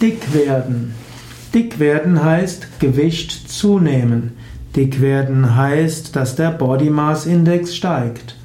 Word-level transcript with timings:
Dick 0.00 0.32
werden. 0.32 0.94
Dick 1.52 1.80
werden 1.80 2.22
heißt 2.22 2.78
Gewicht 2.78 3.50
zunehmen. 3.50 4.34
Dick 4.76 5.00
werden 5.00 5.56
heißt, 5.56 6.14
dass 6.14 6.36
der 6.36 6.52
Body 6.52 6.88
Mass 6.88 7.26
Index 7.26 7.74
steigt. 7.74 8.36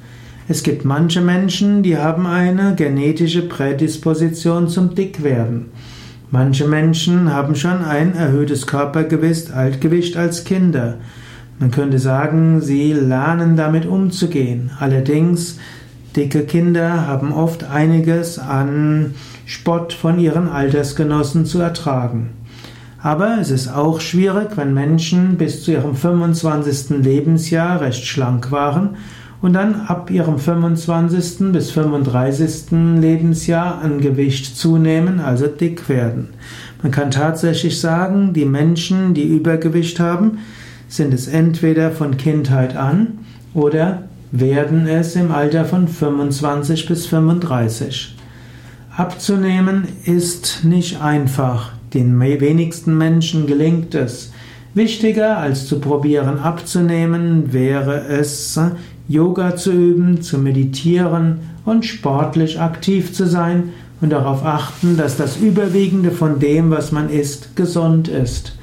Es 0.48 0.64
gibt 0.64 0.84
manche 0.84 1.20
Menschen, 1.20 1.84
die 1.84 1.96
haben 1.96 2.26
eine 2.26 2.74
genetische 2.74 3.42
Prädisposition 3.42 4.68
zum 4.68 4.96
Dickwerden. 4.96 5.66
Manche 6.32 6.66
Menschen 6.66 7.32
haben 7.32 7.54
schon 7.54 7.84
ein 7.84 8.16
erhöhtes 8.16 8.66
Körpergewicht 8.66 9.52
Altgewicht 9.52 10.16
als 10.16 10.42
Kinder. 10.42 10.96
Man 11.60 11.70
könnte 11.70 12.00
sagen, 12.00 12.62
sie 12.62 12.92
lernen 12.92 13.56
damit 13.56 13.86
umzugehen. 13.86 14.72
Allerdings 14.80 15.60
Dicke 16.16 16.44
Kinder 16.44 17.06
haben 17.06 17.32
oft 17.32 17.64
einiges 17.64 18.38
an 18.38 19.14
Spott 19.46 19.92
von 19.92 20.18
ihren 20.18 20.48
Altersgenossen 20.48 21.44
zu 21.44 21.58
ertragen. 21.58 22.30
Aber 23.02 23.38
es 23.40 23.50
ist 23.50 23.68
auch 23.68 24.00
schwierig, 24.00 24.56
wenn 24.56 24.72
Menschen 24.72 25.36
bis 25.36 25.62
zu 25.62 25.72
ihrem 25.72 25.94
25. 25.94 27.02
Lebensjahr 27.02 27.80
recht 27.80 28.06
schlank 28.06 28.50
waren 28.50 28.96
und 29.42 29.52
dann 29.52 29.82
ab 29.88 30.10
ihrem 30.10 30.38
25. 30.38 31.52
bis 31.52 31.70
35. 31.72 32.98
Lebensjahr 33.00 33.82
an 33.82 34.00
Gewicht 34.00 34.56
zunehmen, 34.56 35.20
also 35.20 35.48
dick 35.48 35.88
werden. 35.88 36.28
Man 36.82 36.92
kann 36.92 37.10
tatsächlich 37.10 37.80
sagen, 37.80 38.32
die 38.32 38.46
Menschen, 38.46 39.14
die 39.14 39.24
Übergewicht 39.24 40.00
haben, 40.00 40.38
sind 40.88 41.12
es 41.12 41.26
entweder 41.28 41.90
von 41.90 42.16
Kindheit 42.16 42.76
an 42.76 43.18
oder 43.52 44.04
werden 44.40 44.88
es 44.88 45.14
im 45.14 45.30
Alter 45.30 45.64
von 45.64 45.86
25 45.86 46.86
bis 46.86 47.06
35. 47.06 48.16
Abzunehmen 48.96 49.86
ist 50.06 50.64
nicht 50.64 51.00
einfach. 51.00 51.70
Den 51.92 52.18
wenigsten 52.18 52.98
Menschen 52.98 53.46
gelingt 53.46 53.94
es. 53.94 54.32
Wichtiger 54.74 55.38
als 55.38 55.68
zu 55.68 55.78
probieren 55.78 56.40
abzunehmen 56.40 57.52
wäre 57.52 58.08
es, 58.08 58.58
Yoga 59.06 59.54
zu 59.54 59.70
üben, 59.70 60.20
zu 60.20 60.38
meditieren 60.38 61.38
und 61.64 61.84
sportlich 61.84 62.58
aktiv 62.58 63.12
zu 63.12 63.28
sein 63.28 63.72
und 64.00 64.10
darauf 64.10 64.44
achten, 64.44 64.96
dass 64.96 65.16
das 65.16 65.36
Überwiegende 65.36 66.10
von 66.10 66.40
dem, 66.40 66.72
was 66.72 66.90
man 66.90 67.08
isst, 67.08 67.54
gesund 67.54 68.08
ist. 68.08 68.58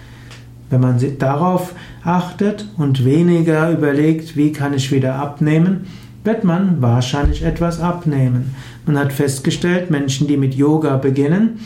Wenn 0.72 0.82
man 0.82 1.00
darauf 1.20 1.76
achtet 2.04 2.66
und 2.78 3.06
weniger 3.06 3.72
überlegt, 3.72 4.36
wie 4.38 4.54
kann 4.54 4.74
ich 4.74 4.92
wieder 4.92 5.16
abnehmen, 5.16 5.86
wird 6.24 6.44
man 6.46 6.82
wahrscheinlich 6.82 7.44
etwas 7.44 7.82
abnehmen. 7.82 8.56
Man 8.86 8.98
hat 8.98 9.12
festgestellt, 9.12 9.92
Menschen, 9.92 10.28
die 10.28 10.38
mit 10.38 10.56
Yoga 10.56 10.96
beginnen, 10.96 11.60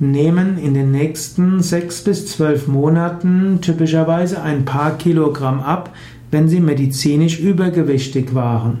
nehmen 0.00 0.58
in 0.58 0.74
den 0.74 0.90
nächsten 0.90 1.62
sechs 1.62 2.02
bis 2.02 2.26
zwölf 2.26 2.66
Monaten 2.66 3.60
typischerweise 3.62 4.42
ein 4.42 4.64
paar 4.64 4.98
Kilogramm 4.98 5.60
ab, 5.60 5.94
wenn 6.32 6.48
sie 6.48 6.60
medizinisch 6.60 7.38
übergewichtig 7.38 8.34
waren. 8.34 8.78